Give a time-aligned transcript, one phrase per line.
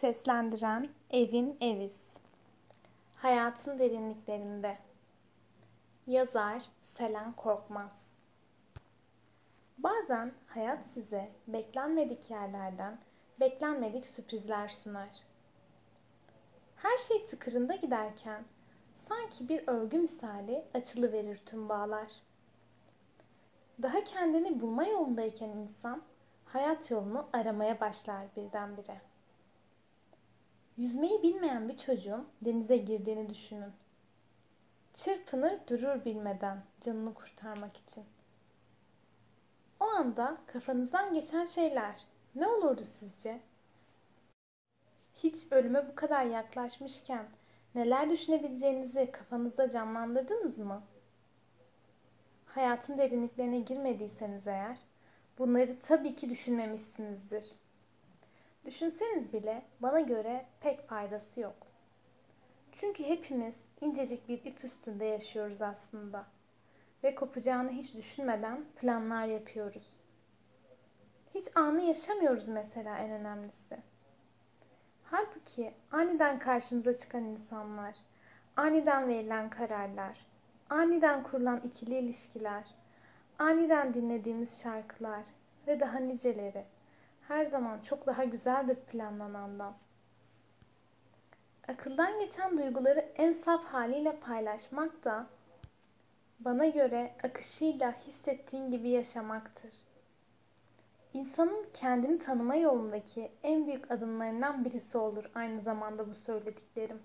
[0.00, 2.16] Seslendiren Evin Eviz
[3.16, 4.78] Hayatın Derinliklerinde
[6.06, 8.10] Yazar Selen Korkmaz
[9.78, 12.98] Bazen hayat size beklenmedik yerlerden
[13.40, 15.10] beklenmedik sürprizler sunar.
[16.76, 18.44] Her şey tıkırında giderken
[18.94, 22.12] sanki bir örgü misali açılıverir tüm bağlar.
[23.82, 26.02] Daha kendini bulma yolundayken insan
[26.44, 29.09] hayat yolunu aramaya başlar birdenbire.
[30.80, 33.72] Yüzmeyi bilmeyen bir çocuğun denize girdiğini düşünün.
[34.94, 38.04] Çırpınır durur bilmeden canını kurtarmak için.
[39.80, 42.04] O anda kafanızdan geçen şeyler
[42.34, 43.40] ne olurdu sizce?
[45.14, 47.26] Hiç ölüme bu kadar yaklaşmışken
[47.74, 50.82] neler düşünebileceğinizi kafanızda canlandırdınız mı?
[52.46, 54.78] Hayatın derinliklerine girmediyseniz eğer,
[55.38, 57.44] bunları tabii ki düşünmemişsinizdir.
[58.64, 61.66] Düşünseniz bile bana göre pek faydası yok.
[62.72, 66.26] Çünkü hepimiz incecik bir ip üstünde yaşıyoruz aslında.
[67.04, 69.96] Ve kopacağını hiç düşünmeden planlar yapıyoruz.
[71.34, 73.78] Hiç anı yaşamıyoruz mesela en önemlisi.
[75.04, 77.96] Halbuki aniden karşımıza çıkan insanlar,
[78.56, 80.26] aniden verilen kararlar,
[80.70, 82.64] aniden kurulan ikili ilişkiler,
[83.38, 85.22] aniden dinlediğimiz şarkılar
[85.66, 86.64] ve daha niceleri
[87.30, 89.74] her zaman çok daha güzeldir planlanandan.
[91.68, 95.26] Akıldan geçen duyguları en saf haliyle paylaşmak da
[96.40, 99.74] bana göre akışıyla hissettiğin gibi yaşamaktır.
[101.14, 107.02] İnsanın kendini tanıma yolundaki en büyük adımlarından birisi olur aynı zamanda bu söylediklerim.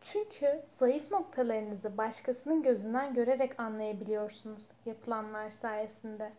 [0.00, 6.32] Çünkü zayıf noktalarınızı başkasının gözünden görerek anlayabiliyorsunuz yapılanlar sayesinde.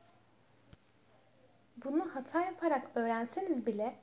[1.83, 3.95] Bunu hata yaparak öğrenseniz bile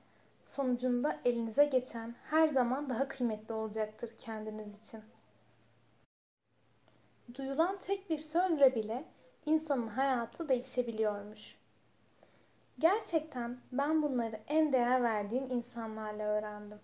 [0.43, 5.01] sonucunda elinize geçen her zaman daha kıymetli olacaktır kendiniz için.
[7.33, 9.05] Duyulan tek bir sözle bile
[9.45, 11.55] insanın hayatı değişebiliyormuş.
[12.79, 16.79] Gerçekten ben bunları en değer verdiğim insanlarla öğrendim.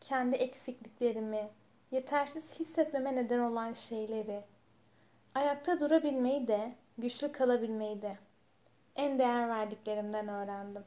[0.00, 1.48] Kendi eksikliklerimi,
[1.90, 4.44] yetersiz hissetmeme neden olan şeyleri,
[5.34, 8.16] ayakta durabilmeyi de, güçlü kalabilmeyi de
[8.96, 10.84] en değer verdiklerimden öğrendim.